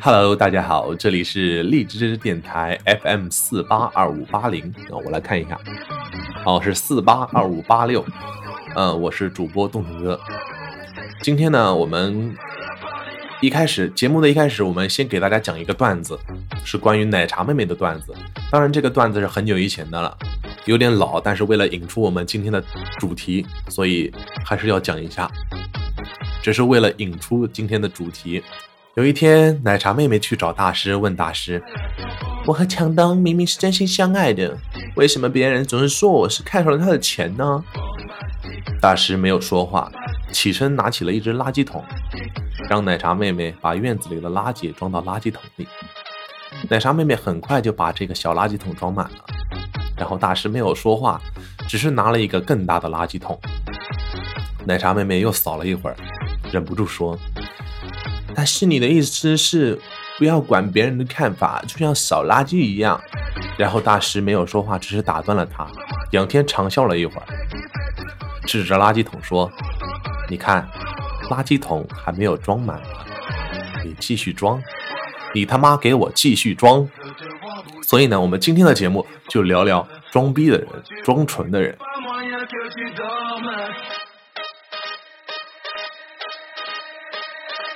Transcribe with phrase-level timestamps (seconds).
[0.00, 4.72] Hello，大家好，这里是荔枝电台 FM 四八二五八零。
[4.90, 5.58] 啊，我来看一下，
[6.46, 8.04] 哦，是四八二五八六，
[8.74, 10.18] 嗯，我是主播洞洞哥。
[11.20, 12.34] 今天呢，我们
[13.42, 16.18] 一开始节目的一开始，我们先给大家讲一个段子，
[16.64, 18.14] 是关于奶茶妹妹的段子。
[18.50, 20.16] 当然，这个段子是很久以前的了，
[20.64, 22.62] 有点老，但是为了引出我们今天的
[22.98, 24.12] 主题，所以
[24.44, 25.30] 还是要讲一下。
[26.42, 28.42] 只是为了引出今天的主题。
[28.94, 31.62] 有一天，奶茶妹妹去找大师，问大师
[32.46, 34.56] ：“我和强东明明是真心相爱的，
[34.96, 37.62] 为什么别人总是说我是看上了他的钱呢？”
[38.80, 39.90] 大师没有说话，
[40.32, 41.84] 起身拿起了一只垃圾桶，
[42.68, 45.68] 让奶茶妹妹把院子里的垃圾装到垃圾桶里。
[46.68, 49.24] 奶茶妹妹很快就把这个小垃圾桶装满了，
[49.98, 51.20] 然后大师没有说话，
[51.66, 53.38] 只是拿了一个更大的垃圾桶。
[54.64, 55.96] 奶茶妹妹又扫了一会儿，
[56.52, 57.18] 忍不住说
[58.34, 59.80] ：“但是你的意思是
[60.18, 63.00] 不要管别人的看法，就像扫垃圾一样。”
[63.58, 65.66] 然后大师没有说话，只是打断了她。
[66.12, 67.26] 仰天长笑了一会儿。
[68.46, 69.50] 指着垃圾桶说
[70.30, 70.66] ：“你看，
[71.30, 72.80] 垃圾桶还没有装满，
[73.84, 74.62] 你继续装，
[75.34, 76.88] 你他妈给我继续装。”
[77.88, 80.68] 所以呢，我们今天的节目就聊聊装逼的人、
[81.02, 81.74] 装纯的人。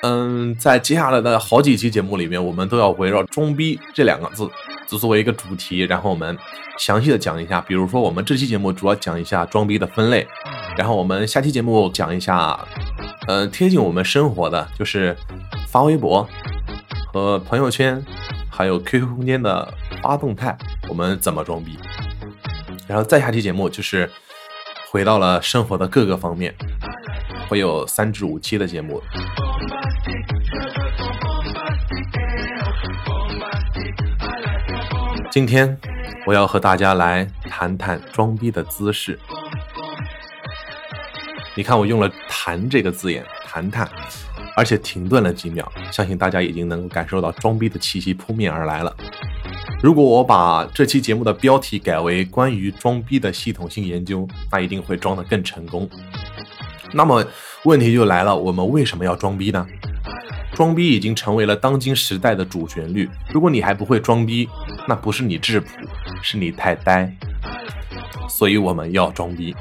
[0.03, 4.47] 嗯，在接下来的好几期节目里面，我们都要围绕“装逼”这两个字。
[4.87, 6.37] 就作为一个主题，然后我们
[6.77, 10.29] 详细的讲一下，比如说我们这期节目主要讲一下装逼的分类，
[10.77, 12.61] 然后我们下期节目讲一下，
[13.29, 15.17] 呃，贴近我们生活的就是
[15.69, 16.29] 发微博
[17.11, 18.05] 和朋友圈，
[18.51, 20.57] 还有 QQ 空间的发动态，
[20.89, 21.79] 我们怎么装逼？
[22.89, 24.11] 然后再下期节目就是
[24.91, 26.53] 回到了生活的各个方面，
[27.49, 29.01] 会有三至五期的节目。
[35.31, 35.79] 今天
[36.27, 39.19] 我要和大家来谈谈装逼的姿势。
[41.55, 43.89] 你看，我用了“谈”这个字眼，谈谈，
[44.57, 48.95] 而且停顿了几秒，相信大家已经能够感受到装逼的气息扑面而来了。
[49.83, 55.91] 如果我把这期节目的标题改为“关于装逼的系统性研究”，那一定会装得更成功。
[56.93, 57.25] 那么
[57.65, 59.67] 问题就来了，我们为什么要装逼呢？
[60.55, 63.11] 装逼已经成为了当今时代的主旋律。
[63.33, 64.49] 如果你还不会装逼，
[64.87, 65.67] 那不是你质朴，
[66.23, 67.13] 是你太呆。
[68.29, 69.53] 所以我们要装逼。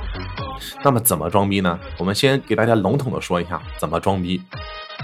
[0.83, 1.79] 那么怎么装逼呢？
[1.97, 4.39] 我们先给大家笼统的说一下怎么装逼。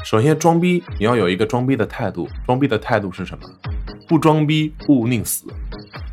[0.06, 2.29] 首先，装逼你要有一个装逼的态度。
[2.45, 3.50] 装逼的态度是什么？
[4.07, 5.45] 不装逼勿宁死。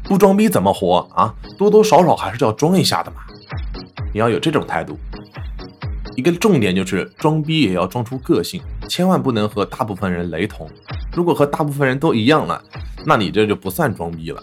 [0.03, 1.35] 不装逼怎么活啊？
[1.57, 3.19] 多多少少还是要装一下的嘛。
[4.13, 4.99] 你要有这种态度。
[6.17, 10.69] 一个重点就是装逼也要装出个性，千万不能和大部分人雷同。
[11.13, 12.63] 如果和大部分人都一样了，
[13.05, 14.41] 那你这就不算装逼了，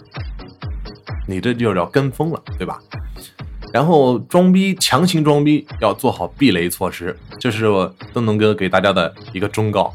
[1.28, 2.80] 你这就要跟风了，对吧？
[3.72, 9.94] 然后装逼，强行装逼要做好避雷措施，这是我东东哥给大家的一个忠告，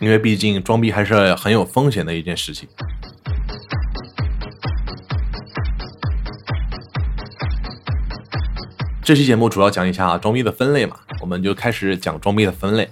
[0.00, 2.66] 因为毕竟装逼还是很有风险的一件事情。
[9.02, 12.88] 这期节目主要讲一下装逼的分类嘛，我们就开始讲装逼的分类。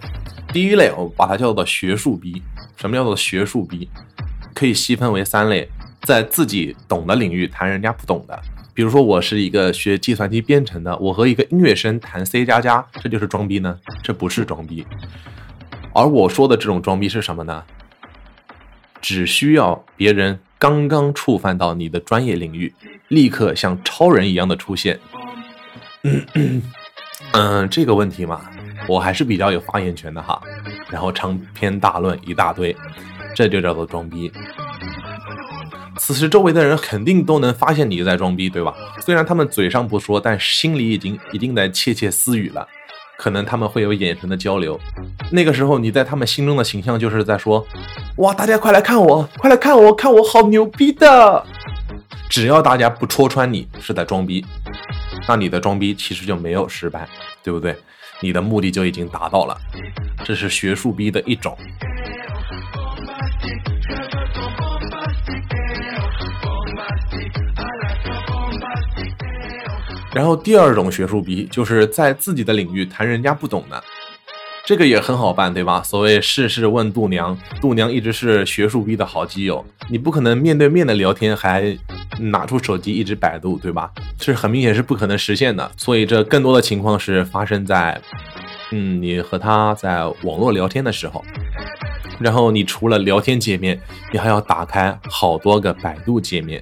[0.52, 2.42] 第一类，我把它叫做学术逼。
[2.76, 3.88] 什么叫做学术逼？
[4.54, 5.68] 可以细分为三类，
[6.02, 8.38] 在自己懂的领域谈人家不懂的。
[8.74, 13.78] 比如说，我是一个学计算机编程的，我和一个音乐生谈 C 加加，这就是装逼呢？
[14.02, 14.84] 这不是装逼。
[15.98, 17.64] 而我说的这种装逼是什么呢？
[19.00, 22.72] 只需要别人刚刚触犯到你的专业领域，
[23.08, 25.00] 立刻像超人一样的出现。
[27.32, 28.42] 嗯，这个问题嘛，
[28.86, 30.40] 我还是比较有发言权的哈。
[30.88, 32.74] 然后长篇大论一大堆，
[33.34, 34.30] 这就叫做装逼。
[35.96, 38.72] 此时周围的人肯定都能发现你在装逼，对吧？
[39.00, 42.66] 虽然他们嘴上不说，但心里已经已经在窃窃私语了。
[43.18, 44.78] 可能他们会有眼神的交流。
[45.32, 47.66] 那个时候你在他们心中的形象就是在说
[48.18, 51.44] ：“哇，大家快来看我，快来看我，看我好牛逼的！”
[52.30, 54.46] 只要大家不戳穿你是在装逼。
[55.26, 57.08] 那你的装逼其实就没有失败，
[57.42, 57.76] 对不对？
[58.20, 59.56] 你的目的就已经达到了，
[60.24, 61.56] 这是学术逼的一种。
[70.18, 73.80] 然后第二种学术逼，就是在自己的领域谈人家不懂的，
[74.66, 75.80] 这个也很好办，对吧？
[75.80, 81.78] 所谓事事问度娘，度娘一直是学术逼的好基友，你不可能面对面的聊天还
[82.18, 83.92] 拿出手机一直百度，对吧？
[84.18, 85.70] 这很明显是不可能实现的。
[85.76, 88.00] 所以这更多的情况是发生在，
[88.72, 91.24] 嗯，你和他在网络聊天的时候，
[92.18, 93.80] 然后你除了聊天界面，
[94.12, 96.60] 你还要打开好多个百度界面。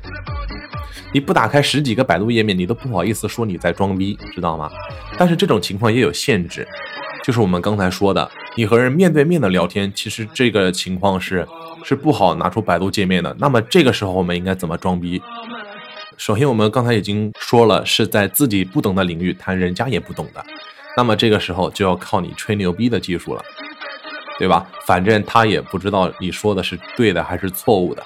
[1.13, 4.71] 你不打开十几个百度页面，你都不好意思说你在装逼，知道吗？
[5.19, 6.67] 但是这种情况也有限制，
[7.25, 11.47] 就是我们刚才说的，你和人面对面的聊天，其实这个情况是
[11.85, 13.35] 是不好拿出百度界面的。
[13.39, 15.23] 那么这个时候我们应该怎么装逼？
[16.19, 20.45] 首先我们刚才已经说了，是在自己不懂的领域谈人家也不懂的，
[20.97, 23.43] 那么这个时候就要靠你吹牛逼的技术了，
[24.39, 24.67] 对吧？
[24.85, 28.03] 反正他也不知道你说的是对的还是错误的。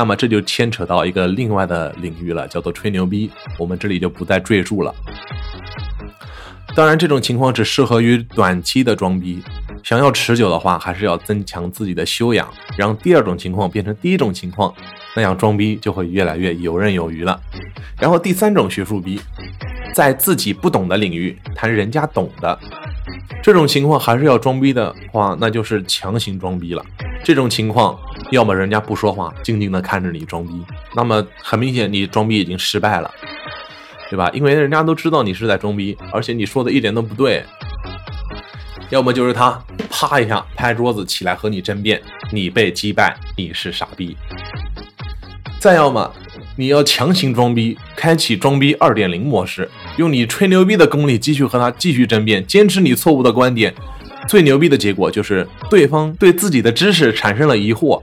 [0.00, 3.30] 那么这就牵扯到一个另外的领域了，叫做吹牛逼。
[3.58, 4.94] 我们这里就不再赘述了。
[6.74, 9.42] 当然，这种情况只适合于短期的装逼。
[9.82, 14.72] 想要持久的话，还是要增强自己的修养，让第二种情况变成第一种情况，
[15.14, 17.38] 那样装逼就会越来越游刃有余了。
[18.00, 19.20] 然后第三种学术逼，
[19.92, 22.58] 在自己不懂的领域谈人家懂的，
[23.42, 26.82] 这种情况还是要装逼的话，那就是强行装逼了。
[27.22, 28.00] 这种情况。
[28.30, 30.52] 要么人家不说话，静静的看着你装逼，
[30.94, 33.10] 那么很明显你装逼已经失败了，
[34.08, 34.30] 对吧？
[34.32, 37.44] 因为人家都知道你是在装逼，而且你说的一点都不对。
[38.88, 42.00] 要么就是他啪一下拍桌子起来和你争辩，
[42.32, 44.16] 你被击败，你是傻逼。
[45.58, 46.12] 再要么
[46.56, 53.74] 你要强行装逼，开启装逼二点零模式，用你吹牛逼的功力继续和他继续争辩，坚持你错误的观点。
[54.30, 58.00] 最牛逼的结果就是对方对自己的知识产生了疑惑，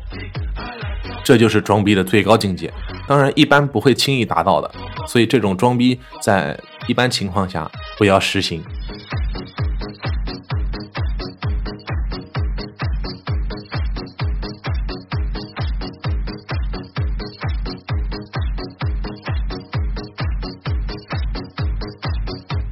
[1.24, 2.70] 这就是装逼的最高境界。
[3.08, 4.70] 当然，一般不会轻易达到的，
[5.08, 8.62] 所以这种装逼在一般情况下不要实行。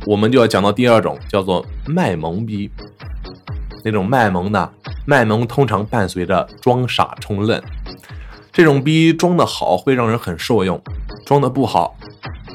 [0.06, 2.70] 我们就要讲到第二种，叫做卖萌逼。
[3.86, 4.74] 那种卖萌的，
[5.06, 7.62] 卖萌通常伴随着装傻充愣。
[8.52, 10.82] 这种逼装的好会让人很受用，
[11.24, 11.96] 装的不好，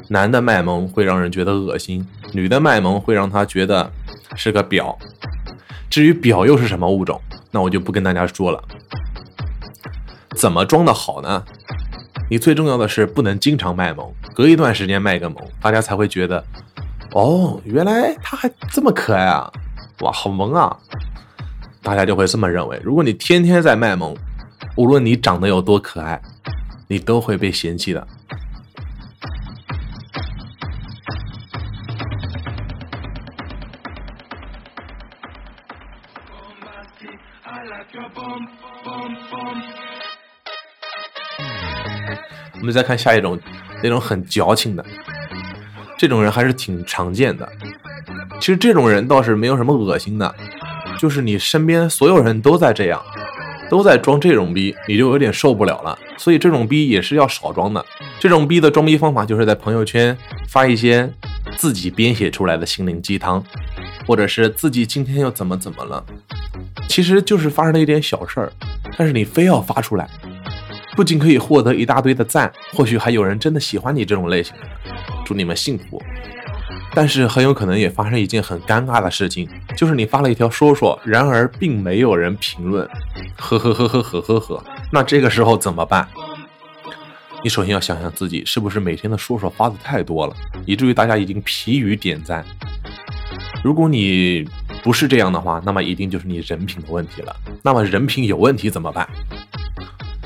[0.09, 3.93] 男的卖萌会让人觉得恶心，女的卖萌会让他觉得
[4.35, 4.97] 是个婊。
[5.89, 7.21] 至于婊又是什么物种，
[7.53, 8.61] 那我就不跟大家说了。
[10.37, 11.45] 怎么装的好呢？
[12.29, 16.45] 你最重要的是不能经常卖萌，隔一段时间卖个萌，大家才会觉得，
[17.13, 19.53] 哦，原来他还这么可爱啊，
[20.01, 20.77] 哇，好萌啊！
[21.83, 22.81] 大家就会这么认为。
[22.85, 24.15] 如果你天天在卖萌，
[24.77, 26.21] 无论你长得有多可爱，
[26.89, 28.07] 你都会被嫌弃的。
[42.53, 43.41] 我们再看下一种，
[43.83, 44.85] 那种很矫情的，
[45.97, 47.49] 这种人还是挺常见的。
[48.39, 50.35] 其实这种人倒是没有什么恶心的。
[50.99, 53.03] 就是你身边所有人都在这样，
[53.71, 55.99] 都在装这种逼，你就有点受不了了。
[56.17, 57.85] 所以这种逼也是要少装的。
[58.19, 60.17] 这种逼的装逼方法就是在朋友圈
[60.49, 61.11] 发一些
[61.57, 63.43] 自己编写出来的心灵鸡汤，
[64.07, 66.05] 或者是自己今天又怎么怎么了。
[66.89, 68.53] 其实就是发生了一点小事儿，
[68.99, 70.09] 但是你非要发出来，
[70.95, 74.63] 不仅可以获得一大堆的赞，或许还有人真的喜欢你这种类型的。
[75.25, 76.03] 祝你们幸福。
[76.93, 82.89] 但是很有可能也发生一件很尴尬的事情，就是你发了一条说说，然而并没有人评论，
[83.37, 84.65] 呵呵呵呵呵呵呵。
[84.93, 86.09] 那这个时候怎么办？
[87.43, 90.35] 你首先要想想自己是不是每天的说说发的太多了，
[90.67, 92.45] 以至于大家已经疲于点赞。
[93.63, 94.47] 如果你
[94.83, 97.35] 不是这样的话，那么一定就是你人品的问题了。
[97.63, 99.09] 那么人品有问题怎么办？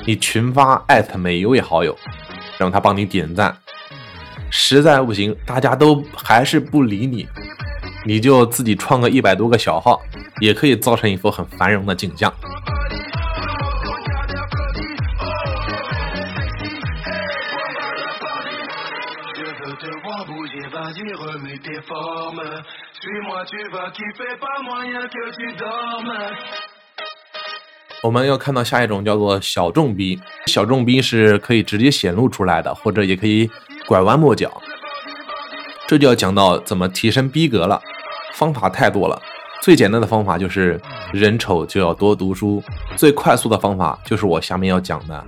[0.05, 1.97] 你群发艾特每一位好友，
[2.57, 3.55] 让他帮你点赞。
[4.49, 7.27] 实在不行，大家都还是不理你，
[8.05, 10.01] 你就自己创个一百多个小号，
[10.39, 12.33] 也可以造成一幅很繁荣的景象。
[28.01, 33.49] 我们要看到下一种叫做小众逼，小众逼是可以直接显露出来的，或者也可以。
[33.87, 34.51] 拐弯抹角，
[35.87, 37.81] 这就要讲到怎么提升逼格了。
[38.33, 39.21] 方法太多了，
[39.61, 40.81] 最简单的方法就是
[41.13, 42.61] 人丑就要多读书。
[42.95, 45.23] 最快速的方法就是我下面要讲的，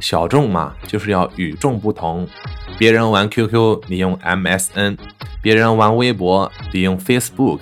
[0.00, 2.26] 小众嘛，就是要与众不同。
[2.78, 4.96] 别人玩 QQ，你用 MSN；
[5.42, 7.58] 别人玩微博，你用 Facebook；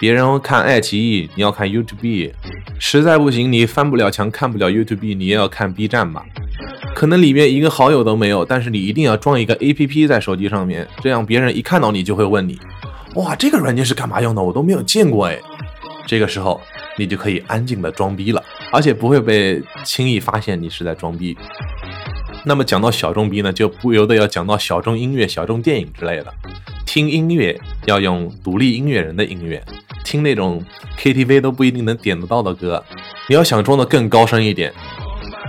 [0.00, 2.32] 别人看爱奇艺，你要看 YouTube。
[2.78, 6.24] 实在不行，你翻不了墙看不了 YouTube，你也要看 B 站吧。
[6.94, 12.58] 可能里面一个好友都没有，但是你一定要装一个 APP 在手机上面，这样别人一看到你就会问你
[13.16, 14.42] ：“哇，这个软件是干嘛用的？
[14.42, 15.38] 我都没有见过哎。”
[16.06, 16.60] 这个时候
[16.98, 21.36] 你就可以安静的装逼了，而且不会被轻易发现你是在装逼。
[22.44, 26.32] 那么讲到小众逼呢，就不由得要讲到小众音乐、小众电影之类的。
[26.84, 29.64] 听音乐要用独立音乐人的音乐，
[30.04, 30.62] 听那种
[30.98, 32.84] KTV 都不一定能点得到的歌。
[33.28, 34.70] 你要想装的更高深一点，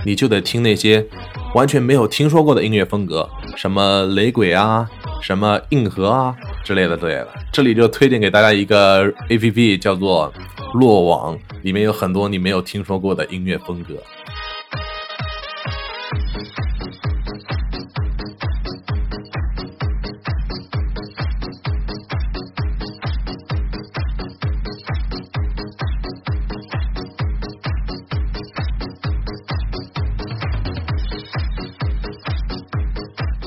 [0.06, 1.06] 你就得听那些
[1.56, 4.86] 完全没有听说过的音乐风格，什么雷鬼啊，
[5.22, 7.28] 什么硬核啊之类的对了。
[7.50, 10.30] 这里就推荐给大家一个 APP，叫做
[10.74, 13.94] 落网，里面有很多你没有听说过的音乐风格。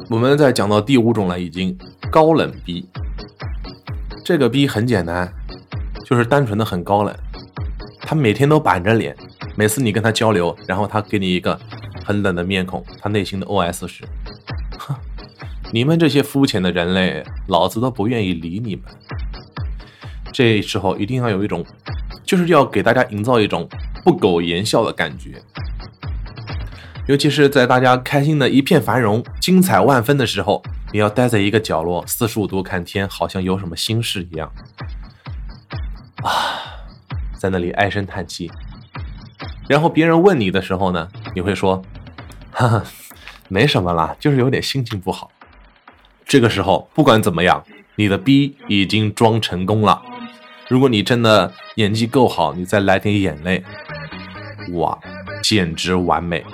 [0.10, 1.78] 我们在讲到第五种了，已经
[2.12, 2.84] 高冷逼。
[4.26, 5.32] 这个逼很简单，
[6.04, 7.16] 就是单纯的很高冷。
[8.02, 9.16] 他每天都板着脸，
[9.56, 11.60] 每次你跟他交流，然后他给你一个
[12.04, 14.04] 很冷的面孔，他内心的 OS 是：
[14.80, 14.96] 哼，
[15.72, 18.86] 你们这些肤浅的人类，老子都不愿意理你们。
[20.34, 21.64] 这时候一定要有一种，
[22.24, 23.70] 就是要给大家营造一种
[24.04, 25.40] 不苟言笑的感觉。
[27.10, 30.62] 尤其是在大家开心的一片繁荣、精彩万分的时候，
[30.94, 34.54] 你要待在一个角落，四十五度看天，好像有什么心事一样，
[36.22, 36.30] 啊，
[37.36, 38.52] 在那里唉声叹气。
[39.68, 41.82] 然后别人问你的时候呢，你会说
[42.54, 42.84] ：“哈哈，
[43.48, 45.32] 没什么啦，就是有点心情不好。”
[46.28, 50.00] 这个时候不管怎么样，你的逼已经装成功了。
[50.68, 53.64] 如果你真的演技够好，你再来点眼泪，
[54.74, 54.96] 哇，
[55.42, 56.46] 简直完美！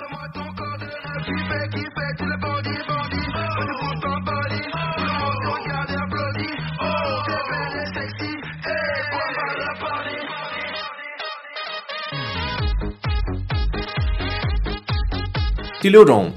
[15.86, 16.32] 第六种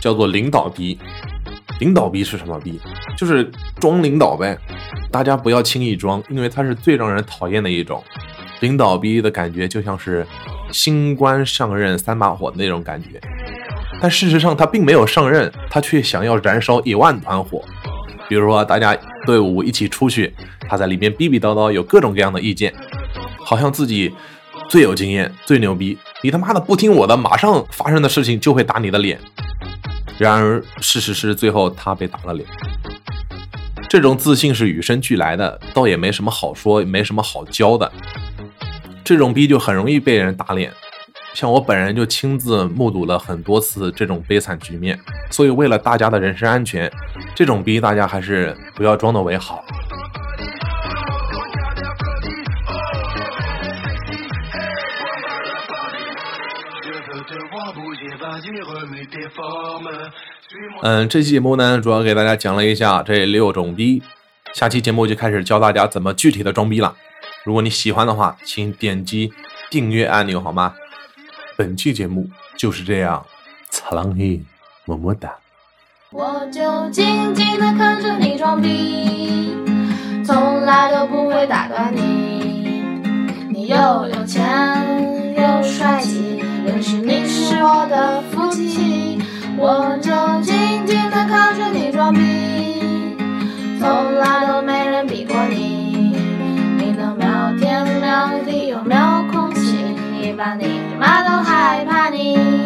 [0.00, 0.98] 叫做领导逼，
[1.80, 2.80] 领导逼是什么逼？
[3.14, 3.46] 就是
[3.78, 4.56] 装领导呗。
[5.10, 8.02] 大家不要轻易装，因为它是最让人讨厌的一种。
[8.60, 10.26] 领导逼的感觉就像是
[10.72, 13.20] 新官上任三把火的那种感觉，
[14.00, 17.62] 但事实上他并没有上任，他却想要燃烧一万团火。
[18.30, 20.34] 比如说大家队伍一起出去，
[20.70, 22.72] 他在里面逼逼叨叨，有各种各样的意见，
[23.40, 24.14] 好像自己。
[24.68, 25.96] 最有经验，最牛逼！
[26.22, 29.18] 你他妈的不听我的，马上发生的事情就会打你的脸。
[30.18, 32.48] 然而，事实是最后他被打了脸。
[33.88, 37.90] 这种自信是与生俱来的，倒也没什么好说，也没什么好教的。
[39.04, 40.72] 这种逼就很容易被人打脸，
[41.34, 44.98] 像我本人就亲自目睹了很多次这种悲惨局面。
[45.30, 46.90] 所以，为了大家的人身安全，
[47.34, 49.64] 这种逼大家还是不要装的为好。
[60.82, 64.02] 嗯，这期节目呢，主要给大家讲了一下这六种逼。
[64.54, 66.94] 下期节目就开始教大家怎么具体的装逼了。
[67.44, 69.32] 如果你喜欢的话，请点击
[69.70, 70.74] 订阅按钮，好吗？
[71.56, 73.26] 本期节目就是这样，
[73.70, 74.40] 擦浪嘿，
[74.84, 75.34] 么么哒。
[76.12, 79.52] 我就静静的看着你装逼，
[80.24, 82.84] 从来都不会打断你。
[83.50, 83.76] 你又
[87.88, 89.18] 的福气，
[89.56, 90.10] 我就
[90.42, 93.16] 静静的看着你装逼，
[93.80, 96.16] 从来都没人比过你。
[96.78, 97.26] 你能秒
[97.58, 99.78] 天秒地又秒空气，
[100.20, 102.65] 你把你妈都害怕你。